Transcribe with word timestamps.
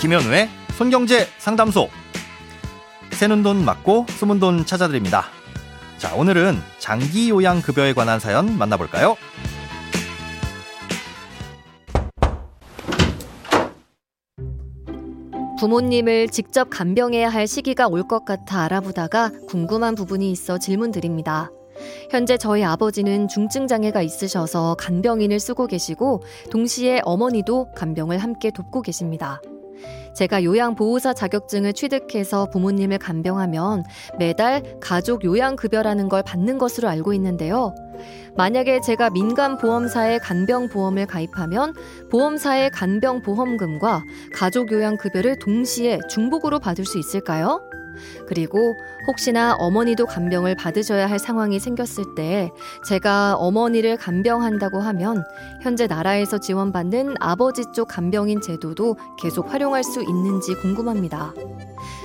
김현우의 0.00 0.48
손경제 0.76 1.26
상담소. 1.38 1.88
새는 3.12 3.42
돈 3.42 3.64
맞고 3.64 4.06
숨은 4.08 4.40
돈 4.40 4.64
찾아드립니다. 4.64 5.26
자, 5.98 6.14
오늘은 6.14 6.56
장기 6.78 7.28
요양 7.28 7.60
급여에 7.60 7.92
관한 7.92 8.18
사연 8.18 8.56
만나볼까요? 8.56 9.16
부모님을 15.58 16.28
직접 16.28 16.70
간병해야 16.70 17.28
할 17.28 17.46
시기가 17.46 17.86
올 17.88 18.02
것 18.04 18.24
같아 18.24 18.62
알아보다가 18.62 19.30
궁금한 19.46 19.94
부분이 19.94 20.30
있어 20.30 20.58
질문드립니다. 20.58 21.50
현재 22.10 22.36
저희 22.38 22.64
아버지는 22.64 23.28
중증 23.28 23.66
장애가 23.66 24.02
있으셔서 24.02 24.74
간병인을 24.78 25.38
쓰고 25.38 25.66
계시고 25.66 26.22
동시에 26.50 27.02
어머니도 27.04 27.72
간병을 27.76 28.18
함께 28.18 28.50
돕고 28.50 28.82
계십니다. 28.82 29.40
제가 30.14 30.44
요양보호사 30.44 31.14
자격증을 31.14 31.72
취득해서 31.72 32.50
부모님을 32.50 32.98
간병하면 32.98 33.84
매달 34.18 34.62
가족 34.80 35.24
요양급여라는 35.24 36.08
걸 36.08 36.22
받는 36.22 36.58
것으로 36.58 36.88
알고 36.88 37.14
있는데요. 37.14 37.74
만약에 38.36 38.80
제가 38.80 39.10
민간보험사의 39.10 40.20
간병보험을 40.20 41.06
가입하면 41.06 41.74
보험사의 42.10 42.70
간병보험금과 42.70 44.02
가족 44.32 44.72
요양급여를 44.72 45.38
동시에 45.38 45.98
중복으로 46.08 46.58
받을 46.58 46.84
수 46.84 46.98
있을까요? 46.98 47.69
그리고 48.28 48.74
혹시나 49.06 49.54
어머니도 49.54 50.06
간병을 50.06 50.54
받으셔야 50.54 51.08
할 51.08 51.18
상황이 51.18 51.58
생겼을 51.58 52.14
때 52.14 52.50
제가 52.86 53.36
어머니를 53.36 53.96
간병한다고 53.96 54.80
하면 54.80 55.24
현재 55.62 55.86
나라에서 55.86 56.38
지원받는 56.38 57.16
아버지 57.20 57.64
쪽 57.72 57.88
간병인 57.88 58.40
제도도 58.40 58.96
계속 59.20 59.52
활용할 59.52 59.84
수 59.84 60.02
있는지 60.02 60.54
궁금합니다. 60.54 61.34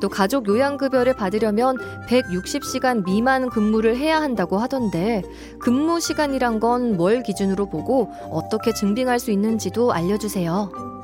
또 0.00 0.08
가족 0.08 0.46
요양급여를 0.46 1.14
받으려면 1.14 1.76
160시간 2.08 3.04
미만 3.04 3.48
근무를 3.48 3.96
해야 3.96 4.20
한다고 4.20 4.58
하던데 4.58 5.22
근무 5.58 6.00
시간이란 6.00 6.60
건 6.60 6.96
뭘 6.96 7.22
기준으로 7.22 7.66
보고 7.66 8.10
어떻게 8.30 8.72
증빙할 8.72 9.18
수 9.18 9.30
있는지도 9.30 9.92
알려주세요. 9.92 10.95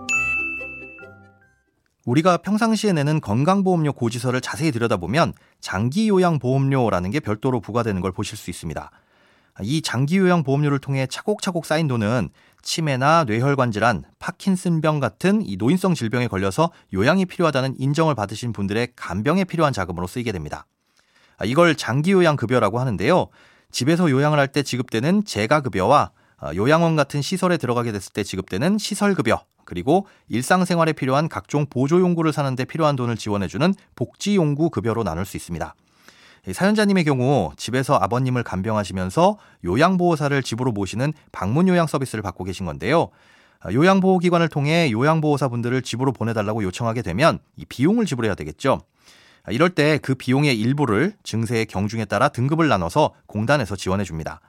우리가 2.04 2.38
평상시에 2.38 2.92
내는 2.92 3.20
건강보험료 3.20 3.92
고지서를 3.92 4.40
자세히 4.40 4.72
들여다보면 4.72 5.34
장기요양보험료라는 5.60 7.10
게 7.10 7.20
별도로 7.20 7.60
부과되는 7.60 8.00
걸 8.00 8.12
보실 8.12 8.36
수 8.36 8.50
있습니다. 8.50 8.90
이 9.62 9.82
장기요양보험료를 9.82 10.78
통해 10.78 11.06
차곡차곡 11.06 11.66
쌓인 11.66 11.86
돈은 11.86 12.30
치매나 12.62 13.24
뇌혈관 13.24 13.70
질환, 13.70 14.02
파킨슨병 14.18 14.98
같은 14.98 15.42
이 15.44 15.56
노인성 15.56 15.94
질병에 15.94 16.26
걸려서 16.26 16.72
요양이 16.94 17.26
필요하다는 17.26 17.76
인정을 17.78 18.14
받으신 18.14 18.52
분들의 18.52 18.88
간병에 18.96 19.44
필요한 19.44 19.72
자금으로 19.72 20.06
쓰이게 20.06 20.32
됩니다. 20.32 20.66
이걸 21.44 21.74
장기요양급여라고 21.76 22.80
하는데요. 22.80 23.28
집에서 23.70 24.10
요양을 24.10 24.38
할 24.38 24.48
때 24.48 24.62
지급되는 24.62 25.24
재가급여와 25.24 26.12
요양원 26.54 26.96
같은 26.96 27.22
시설에 27.22 27.56
들어가게 27.56 27.92
됐을 27.92 28.12
때 28.12 28.22
지급되는 28.22 28.78
시설급여, 28.78 29.44
그리고 29.72 30.06
일상생활에 30.28 30.92
필요한 30.92 31.30
각종 31.30 31.64
보조용구를 31.64 32.30
사는데 32.34 32.66
필요한 32.66 32.94
돈을 32.94 33.16
지원해주는 33.16 33.72
복지용구 33.96 34.68
급여로 34.68 35.02
나눌 35.02 35.24
수 35.24 35.38
있습니다. 35.38 35.74
사연자님의 36.52 37.04
경우 37.04 37.52
집에서 37.56 37.94
아버님을 37.94 38.42
간병하시면서 38.42 39.38
요양보호사를 39.64 40.42
집으로 40.42 40.72
모시는 40.72 41.14
방문요양 41.32 41.86
서비스를 41.86 42.20
받고 42.20 42.44
계신 42.44 42.66
건데요. 42.66 43.08
요양보호기관을 43.72 44.48
통해 44.48 44.90
요양보호사분들을 44.92 45.80
집으로 45.80 46.12
보내달라고 46.12 46.64
요청하게 46.64 47.00
되면 47.00 47.38
이 47.56 47.64
비용을 47.64 48.04
지불해야 48.04 48.34
되겠죠. 48.34 48.82
이럴 49.48 49.70
때 49.70 49.96
그 50.02 50.14
비용의 50.14 50.60
일부를 50.60 51.14
증세의 51.22 51.64
경중에 51.64 52.04
따라 52.04 52.28
등급을 52.28 52.68
나눠서 52.68 53.14
공단에서 53.24 53.74
지원해 53.76 54.04
줍니다. 54.04 54.42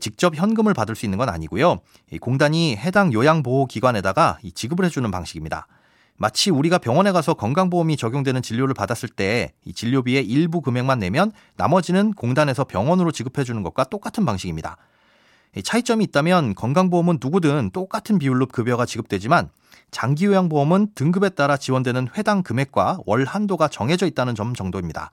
직접 0.00 0.34
현금을 0.36 0.74
받을 0.74 0.94
수 0.94 1.06
있는 1.06 1.18
건 1.18 1.28
아니고요. 1.28 1.80
공단이 2.20 2.76
해당 2.76 3.12
요양보호기관에다가 3.12 4.38
지급을 4.54 4.84
해주는 4.84 5.10
방식입니다. 5.10 5.66
마치 6.16 6.50
우리가 6.50 6.78
병원에 6.78 7.10
가서 7.10 7.34
건강보험이 7.34 7.96
적용되는 7.96 8.40
진료를 8.40 8.72
받았을 8.74 9.08
때 9.08 9.52
이 9.64 9.72
진료비의 9.72 10.24
일부 10.26 10.60
금액만 10.60 11.00
내면 11.00 11.32
나머지는 11.56 12.12
공단에서 12.12 12.64
병원으로 12.64 13.10
지급해주는 13.10 13.62
것과 13.64 13.84
똑같은 13.84 14.24
방식입니다. 14.24 14.76
차이점이 15.62 16.04
있다면 16.04 16.54
건강보험은 16.54 17.18
누구든 17.20 17.70
똑같은 17.72 18.18
비율로 18.18 18.46
급여가 18.46 18.86
지급되지만 18.86 19.50
장기요양보험은 19.90 20.88
등급에 20.94 21.30
따라 21.30 21.56
지원되는 21.56 22.08
회당 22.16 22.42
금액과 22.42 23.00
월 23.06 23.24
한도가 23.24 23.68
정해져 23.68 24.06
있다는 24.06 24.34
점 24.34 24.54
정도입니다. 24.54 25.10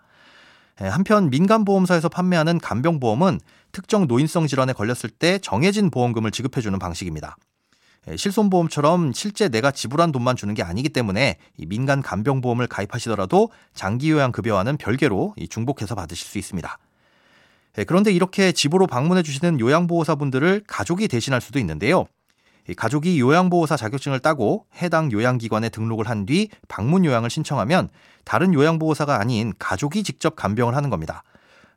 한편 0.88 1.30
민간보험사에서 1.30 2.10
판매하는 2.10 2.60
간병보험은 2.60 3.40
특정 3.72 4.08
노인성 4.08 4.48
질환에 4.48 4.74
걸렸을 4.74 5.10
때 5.10 5.40
정해진 5.40 5.90
보험금을 5.90 6.32
지급해주는 6.32 6.78
방식입니다. 6.80 7.38
예, 8.08 8.18
실손보험처럼 8.18 9.14
실제 9.14 9.48
내가 9.48 9.72
지불한 9.72 10.12
돈만 10.12 10.36
주는 10.36 10.54
게 10.54 10.64
아니기 10.64 10.90
때문에 10.90 11.38
민간 11.68 12.02
간병보험을 12.02 12.68
가입하시더라도 12.68 13.52
장기요양급여와는 13.76 14.78
별개로 14.78 15.36
중복해서 15.50 15.94
받으실 15.94 16.28
수 16.28 16.38
있습니다. 16.38 16.78
예, 17.78 17.84
그런데 17.84 18.12
이렇게 18.12 18.52
집으로 18.52 18.88
방문해 18.88 19.24
주시는 19.24 19.60
요양보호사분들을 19.60 20.64
가족이 20.68 21.08
대신할 21.08 21.42
수도 21.42 21.60
있는데요. 21.60 22.06
가족이 22.78 23.20
요양보호사 23.20 23.76
자격증을 23.78 24.20
따고 24.20 24.66
해당 24.82 25.12
요양기관에 25.12 25.70
등록을 25.70 26.08
한 26.10 26.26
뒤 26.26 26.50
방문 26.68 27.04
요양을 27.06 27.30
신청하면 27.30 27.90
다른 28.24 28.54
요양보호사가 28.54 29.20
아닌 29.20 29.54
가족이 29.58 30.04
직접 30.04 30.36
간병을 30.36 30.76
하는 30.76 30.90
겁니다. 30.90 31.24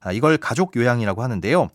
아, 0.01 0.13
이걸 0.13 0.37
가족 0.37 0.77
요양이라고 0.77 1.23
하는데요. 1.23 1.69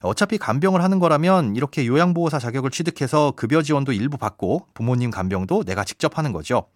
어차피 0.00 0.38
간병을 0.38 0.82
하는 0.82 0.98
거라면 0.98 1.56
이렇게 1.56 1.86
요양보호사 1.86 2.38
자격을 2.38 2.70
취득해서 2.70 3.32
급여 3.36 3.62
지원도 3.62 3.92
일부 3.92 4.16
받고 4.18 4.66
부모님 4.74 5.10
간병도 5.10 5.64
내가 5.64 5.84
직접 5.84 6.18
하는 6.18 6.32
거죠. 6.32 6.66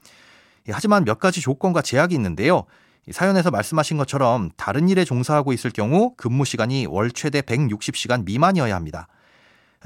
예, 0.69 0.73
하지만 0.73 1.05
몇 1.05 1.19
가지 1.19 1.41
조건과 1.41 1.83
제약이 1.83 2.15
있는데요. 2.15 2.65
사연에서 3.11 3.51
말씀하신 3.51 3.97
것처럼 3.97 4.51
다른 4.57 4.89
일에 4.91 5.05
종사하고 5.05 5.55
있을 5.55 5.71
경우 5.71 6.13
근무 6.17 6.45
시간이 6.45 6.87
월 6.87 7.11
최대 7.11 7.41
160시간 7.41 8.25
미만이어야 8.25 8.75
합니다. 8.75 9.09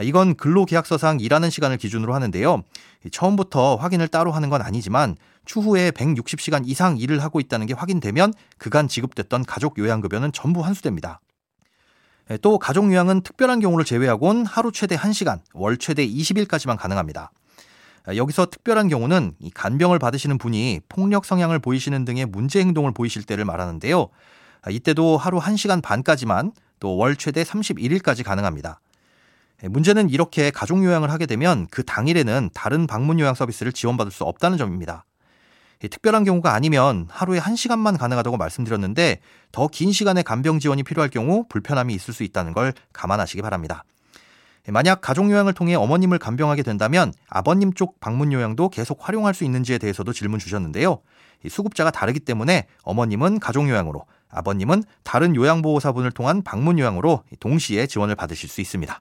이건 0.01 0.35
근로계약서상 0.37 1.21
일하는 1.21 1.51
시간을 1.51 1.77
기준으로 1.77 2.15
하는데요. 2.15 2.63
처음부터 3.11 3.77
확인을 3.77 4.09
따로 4.09 4.33
하는 4.33 4.49
건 4.49 4.63
아니지만 4.63 5.17
추후에 5.45 5.91
160시간 5.91 6.63
이상 6.67 6.97
일을 6.97 7.23
하고 7.23 7.41
있다는 7.41 7.67
게 7.67 7.75
확인되면 7.75 8.33
그간 8.59 8.89
지급됐던 8.89 9.45
가족 9.45 9.79
요양급여는 9.79 10.33
전부 10.33 10.61
환수됩니다. 10.63 11.21
또 12.41 12.59
가족 12.59 12.91
요양은 12.91 13.23
특별한 13.23 13.61
경우를 13.61 13.85
제외하곤 13.85 14.47
하루 14.47 14.73
최대 14.73 14.97
1시간, 14.97 15.41
월 15.53 15.77
최대 15.77 16.07
20일까지만 16.07 16.79
가능합니다. 16.79 17.31
여기서 18.17 18.47
특별한 18.47 18.89
경우는 18.89 19.35
간병을 19.55 19.99
받으시는 19.99 20.39
분이 20.39 20.81
폭력 20.89 21.25
성향을 21.25 21.59
보이시는 21.59 22.05
등의 22.05 22.27
문제 22.27 22.61
행동을 22.61 22.93
보이실 22.93 23.25
때를 23.25 23.45
말하는데요. 23.45 24.09
이때도 24.71 25.19
하루 25.19 25.39
1시간 25.39 25.83
반까지만 25.83 26.53
또 26.81 26.97
월 26.97 27.17
최대 27.17 27.43
31일까지 27.43 28.25
가능합니다. 28.25 28.81
예, 29.65 29.69
문제는 29.69 30.11
이렇게 30.11 30.51
가족 30.51 30.85
요양을 30.85 31.11
하게 31.11 31.27
되면 31.27 31.67
그 31.71 31.85
당일에는 31.85 32.51
다른 32.55 32.87
방문 32.87 33.21
요양 33.21 33.35
서비스를 33.35 33.73
지원받을 33.73 34.13
수 34.13 34.25
없다는 34.25 34.59
점입니다. 34.59 35.05
특별한 35.91 36.23
경우가 36.23 36.55
아니면 36.55 37.09
하루에 37.11 37.41
1시간만 37.41 37.99
가능하다고 37.99 38.37
말씀드렸는데 38.37 39.19
더 39.51 39.67
긴 39.67 39.91
시간의 39.91 40.23
간병 40.23 40.61
지원이 40.61 40.85
필요할 40.85 41.11
경우 41.11 41.45
불편함이 41.49 41.93
있을 41.95 42.15
수 42.15 42.23
있다는 42.23 42.53
걸 42.53 42.73
감안하시기 42.93 43.43
바랍니다. 43.43 43.85
예, 44.69 44.73
만약 44.73 45.01
가족 45.01 45.29
요양을 45.29 45.55
통해 45.55 45.75
어머님을 45.75 46.19
간병하게 46.21 46.63
된다면 46.63 47.13
아버님 47.29 47.73
쪽 47.73 47.99
방문 47.99 48.33
요양도 48.33 48.69
계속 48.69 48.99
활용할 49.01 49.35
수 49.35 49.43
있는지에 49.43 49.79
대해서도 49.79 50.13
질문 50.13 50.39
주셨는데요. 50.39 51.01
수급자가 51.49 51.91
다르기 51.91 52.21
때문에 52.21 52.69
어머님은 52.85 53.41
가족 53.41 53.69
요양으로, 53.69 54.07
아버님은 54.31 54.85
다른 55.03 55.35
요양보호사분을 55.35 56.13
통한 56.13 56.43
방문 56.43 56.79
요양으로 56.79 57.25
동시에 57.41 57.89
지원을 57.89 58.15
받으실 58.15 58.49
수 58.49 58.61
있습니다. 58.61 59.01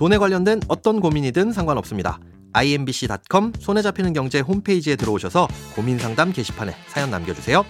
돈에 0.00 0.16
관련된 0.16 0.60
어떤 0.66 0.98
고민이든 0.98 1.52
상관없습니다. 1.52 2.18
imbc.com 2.54 3.52
손에 3.58 3.82
잡히는 3.82 4.14
경제 4.14 4.40
홈페이지에 4.40 4.96
들어오셔서 4.96 5.46
고민 5.76 5.98
상담 5.98 6.32
게시판에 6.32 6.74
사연 6.88 7.10
남겨주세요. 7.10 7.66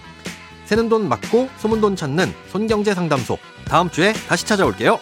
새는 0.63 0.87
돈 0.87 1.09
맞고 1.09 1.49
소문 1.57 1.81
돈 1.81 1.97
찾는 1.97 2.31
손경제 2.47 2.93
상담소 2.93 3.37
다음 3.65 3.89
주에 3.89 4.13
다시 4.29 4.45
찾아올게요. 4.45 4.97